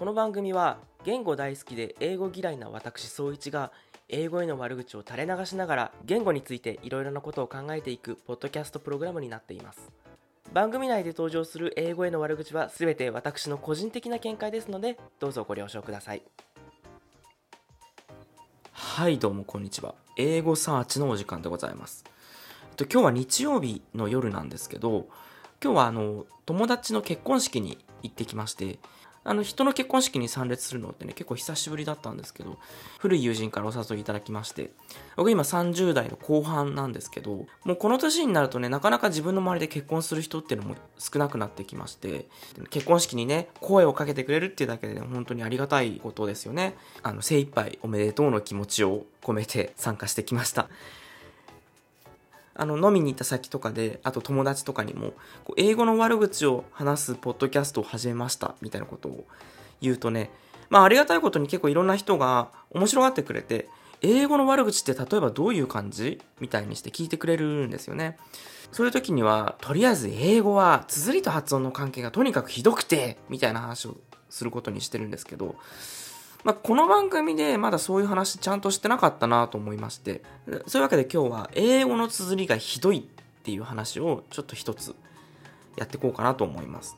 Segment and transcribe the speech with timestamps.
[0.00, 3.70] この番組は言語大好きで英語嫌いな私総一が
[4.08, 9.92] 英語への悪口を垂れ流しながら言語についていろいろなことを考えていくポッドキャストプログラムになっています。
[10.54, 16.22] 番組内で登場する英語への悪口は全て私の個人的な見解ですのでどうぞご了承ください。
[18.72, 19.94] はいどうもこんにちは。
[20.16, 22.04] 英語サーチのお時間でございます。
[22.76, 25.08] と今日は日曜日の夜なんですけど
[25.62, 28.78] 今日はあの友達の結婚式に行ってきまして
[29.30, 32.58] あの人の結婚式に参列するのってね結構久しぶりだったんですけど
[32.98, 34.72] 古い友人からお誘いいただきまして
[35.16, 42.26] 僕今30代の後半なんですけどもうこの年になるとねなかなか自分の周りで結婚する人っていうのも少なくなってきまして
[42.70, 46.74] 結婚式にね声をかけてくれるっていうだけで、ね、本当にありがたいことですよね。
[47.04, 50.68] あの精一杯おめでとうの気持ちを込めて参加してきました。
[52.60, 55.14] あの飲みに行った先とかであと友達とかにも
[55.44, 59.24] こう英語の悪口を話すポッドキャストを始めましたみたいなことを
[59.80, 60.30] 言うとね
[60.68, 63.70] まあありがたいことに結構いろんな人が面白がってくれて
[64.02, 68.18] 英語の悪口って例えばどういう感じみたいにして聞いてくれるんですよね。
[68.72, 73.96] そういう時にはとりあえず英語は綴りと発音の関係がとにかくひどくてみたいな話を
[74.28, 75.56] することにしてるんですけど
[76.42, 80.22] まあ、この番組でまだそういう話ちゃんとしてなかったなと思いまして、
[80.66, 83.02] そういうわけで今日は英語の綴りがひどいっ
[83.42, 84.94] ていう話をちょっと一つ
[85.76, 86.96] やっていこうかなと思います。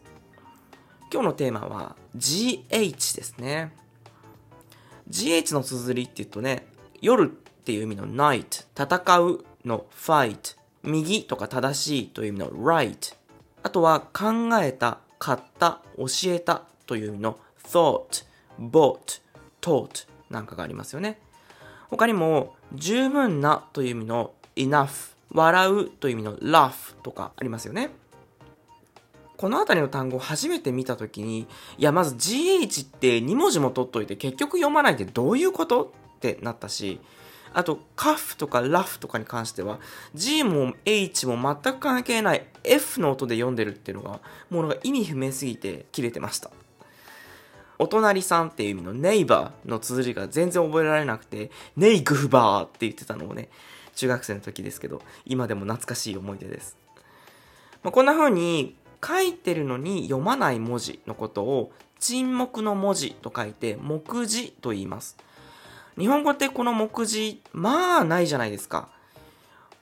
[1.12, 3.72] 今日のテーマは GH ですね。
[5.10, 6.66] GH の綴りって言うとね、
[7.00, 7.26] 夜っ
[7.64, 13.16] ていう意味の night、戦うの fight、右とか正しいという意味の right、
[13.62, 18.24] あとは考えた、買った、教えたという意味の thought、
[18.58, 19.21] bought、
[19.62, 21.18] taught なんかがありますよね。
[21.88, 27.90] 他にも、十分なという意味の enough、笑うという意味の laugh とかありますよね。
[29.36, 31.46] この辺りの単語を初めて見たときに、い
[31.78, 35.92] や、まず GH って2文字も取っといて結局読まないってどういうこと？
[36.16, 37.00] ってなったし、
[37.52, 39.80] あと、カフとかラフとかに関しては、
[40.14, 46.50] G も H も全く関係ない F の音で読んでるっていうのが、もうなんか意味不明すぎて切れてました。
[47.82, 53.48] お隣さんっていう意味のネイバーの綴りが全然覚えられなくて、ネイグフバーって言ってたのをね、
[53.96, 56.76] 中学生の時ですけど、今でも懐かしい思い出です。
[57.82, 65.16] まあ、こんな風に書いてるのに読まない文字のことを沈黙の文字と書いて目字と言います。
[65.98, 68.88] 日本語ってこの目次、まあないじゃないですか。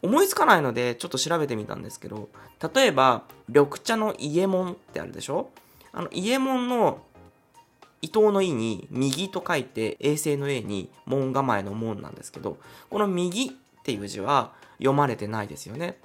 [0.00, 2.30] 思いつかないのでちょっと調べてみたんですけど、
[2.74, 5.50] 例えば、緑茶の伊右衛門ってあるでしょ？
[5.92, 7.02] あの、伊右衛門の
[8.02, 13.50] 伊藤の意に右と書いて衛星の A に門構えの門なんですけど、この右っ
[13.82, 15.98] ていう字は読まれてないですよね。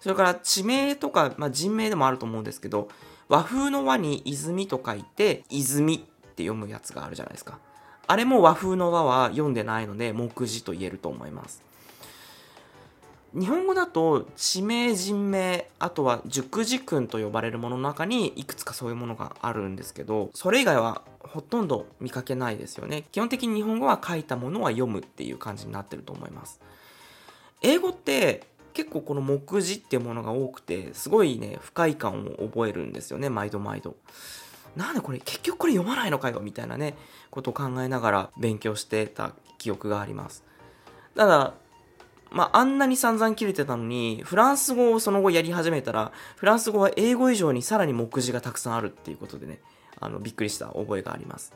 [0.00, 2.88] それから地名とか、まあ、人名でもあると思うんですけど、
[3.28, 7.58] 和風の和に泉と書いて泉って読むやつがあるじゃないですか。
[8.06, 11.62] あれも和風の和は読んでないので目次と言えると思います。
[13.32, 21.02] 日本語だと地名人名あとは熟字訓と呼ばれるものの中にいくつかそういうものがあるんですけどそれ以外は
[21.32, 23.04] ほとんど見かけないですよね。
[23.12, 26.60] 基本的に日本語は書いたものは読むっていう感じになってると思います。
[27.62, 33.96] 英語って結構この目次っていうものが多くてすごいね不快感を覚えるんですよね毎度毎度。
[34.76, 36.96] なんでこれ結局これ読まないのかよみたいなね
[37.30, 40.44] ことを考えながら勉強してた記憶があります。
[41.14, 41.54] ただ
[42.32, 49.58] まあ、あんなに散々切れてたのに、フランス語をその後やり始めたら、フランス語は英語以上にさらに目次がたくさんあるっていうことでね、
[50.00, 51.52] あの、びっくりした覚えがあります。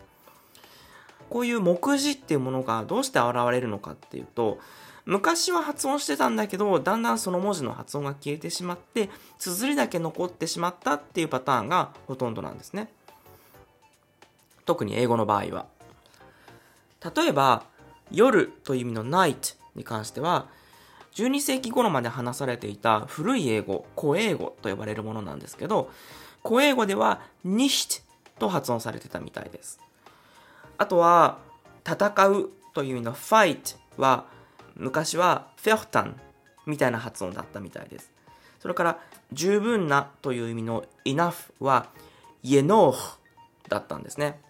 [1.30, 4.58] こういう目次っていうものがどうして現れるのかっていうと、
[5.06, 12.88] 昔は発音してたんだけど、だんだんその文字の発音が消えてしまって、綴りだけ残ってしまったっていうパターンがほとんどなんですね。
[14.64, 15.66] 特に英語の場合は。
[17.14, 17.64] 例えば、
[18.10, 20.48] 夜という意味の night に関しては、
[21.14, 25.90] 12世紀頃まで話されていた古い英語、古英語と呼ばれるものなんですけど、
[26.46, 28.02] 古英語では nicht
[28.38, 29.80] と発音されてたみたいです。
[30.78, 31.38] あとは、
[31.86, 34.26] 戦うという意味の fight は、
[34.76, 36.14] 昔は fechten
[36.66, 38.12] みたいな発音だったみたいです。
[38.60, 38.98] それから、
[39.32, 41.88] 十分なという意味の enough は
[42.42, 42.94] yenor
[43.68, 44.40] だったんですね。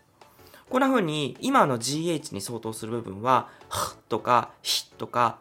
[0.70, 5.38] こんな風に今の GH に相当する部分は、h とか h とか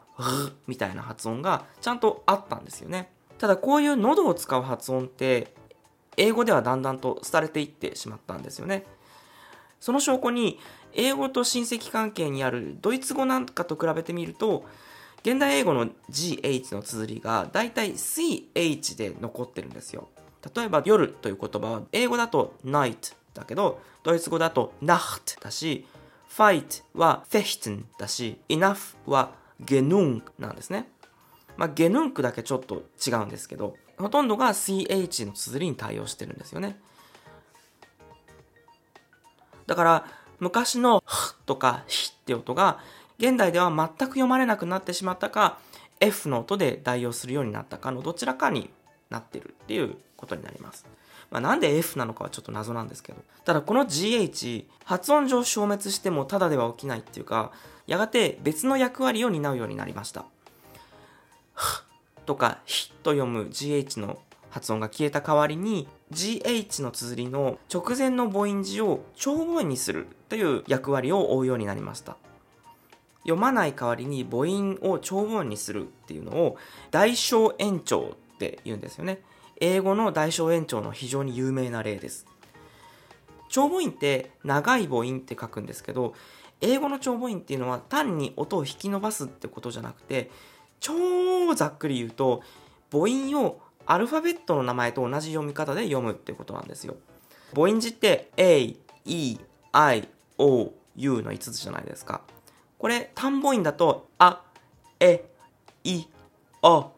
[0.68, 3.10] みたいな発音がちゃんとあったんですよね。
[3.38, 5.54] ただこういう喉を使う発音って
[6.18, 8.86] 英語ではだんだんと廃れていってしまったんですよね。
[9.80, 10.60] その証拠に
[10.94, 14.64] 英語と親戚関係にあるドイツ語なんかと比べてみると
[15.24, 20.08] 現代英語の GH の綴りがだいたい CH で残ってるんですよ。
[20.56, 25.86] 例えば夜という言葉は英語だと night だけど、ドイツ語だと Nacht だし、
[26.30, 29.32] fight は fechten だし、enough は
[29.64, 30.90] genug なんですね。
[31.58, 36.80] まあ、ゲヌンクだけちょっと違うんですけど、ほとんどが CH の綴りに対応してるんですよね。
[39.68, 40.06] だから、
[40.40, 42.80] 昔の h とか h って音が、
[43.18, 45.60] 現代では全く読まれなくなってしまったか、
[46.00, 48.70] F の音で代用するようになったかのどちらかに
[49.10, 50.86] なってるっていうことになります。
[51.32, 53.24] まあ、なんで F なのかはちょっと謎なんですけど。
[53.46, 57.52] ただこの GH、発音上消滅してもただでは起きないっていうか、
[57.88, 60.26] やがて別の役割を担うようになりました。
[62.26, 72.18] とか、ひと読む GH の発音が消えた代わりに GH の綴りの直前の母音字を長母音にするという役割を負うようになりました。
[73.24, 76.58] 読まない代わりに母音を長母音にするっていうのを
[76.92, 79.22] 大小延長って言うんですよね。
[79.60, 82.28] 英語の大小延長の非常に有名な例です。
[83.50, 86.14] 長母音って長い母音って書くんですけど、
[86.62, 90.30] 英語の長母音っていうのは単に音を引き伸ばすってことじゃなくて、
[90.84, 92.44] 超ざっくり言うと、
[92.92, 96.98] 母音をアルファベットの名前と同じ読み方で読むってことなんですよ。
[97.56, 98.76] 母音字って A,
[99.06, 99.38] E,
[99.72, 102.22] I, O, U の5つじゃないですか。
[102.78, 104.42] これ単母音だと、あ、
[105.00, 105.26] え、
[105.86, 106.04] い、
[106.62, 106.92] お、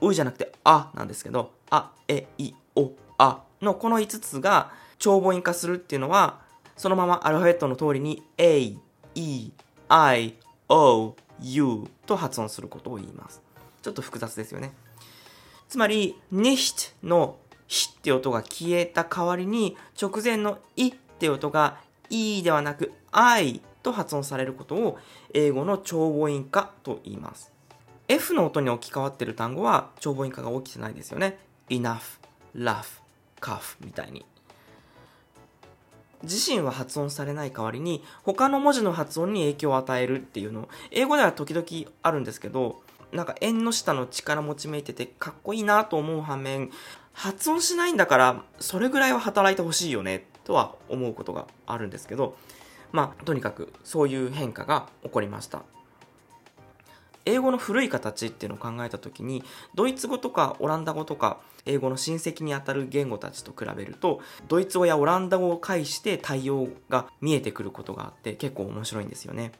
[0.00, 6.40] うじゃなくてあなんですけど、あ、え、い、お、あのこの5つが長母音化するっていうのは、
[6.76, 8.76] そのままアルファベットの通りに A,
[9.16, 9.50] E,
[9.88, 10.36] I,
[10.68, 13.42] O, you と発音することを言います。
[13.82, 14.72] ちょっと複雑ですよね。
[15.68, 17.36] つまり、nicht の
[17.66, 21.78] ひって音が消えた代わりに、直前のいって音が
[22.10, 24.98] いではなく I と発音されることを
[25.34, 27.50] 英語の長母音化と言います。
[28.08, 31.38] F の音に置き換わってる単語は長母音化が起きてないですよね。
[31.70, 32.18] enough,
[32.54, 33.00] laugh,
[33.40, 34.26] cuff みたいに。
[36.22, 41.66] 自身は発音されない代わりに他の文字の発音に影響を与えるっていうの英語では時々
[42.02, 42.80] あるんですけど
[43.12, 46.70] なんか縁の下の力持ちめいててかっこいいなと思う反面、
[47.12, 52.36] 発音しないんだからそれぐらいは働いてほしいよねとは思うことがあるんですけど、
[52.90, 55.62] まあとにかくそういう変化が起こりました。
[57.24, 59.42] 英語の古い形っていうのを考えた時に
[59.74, 69.52] ドイツ語とかオランダ語とか英語の親戚にあたる言語たちと比べるとドイツ語やオランダ語を介して対応が見えてくることがあって結構面白いんですよね。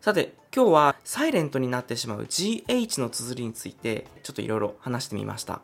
[0.00, 5.62] さて、今日はサイレントになってしまう GH の綴りについてちょっといろいろ話してみました。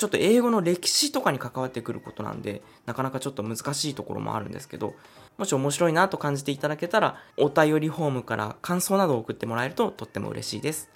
[0.00, 4.94] ちょっと英語の歴史とかに関わってくることなんで、なかなかちょっと難しいところもあるんですけど、
[5.36, 10.88] もし面白いなと感じていただけたら、お便りフォームから感想などを送ってもらえるととっても嬉しいです。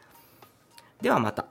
[1.03, 1.45] ではまた。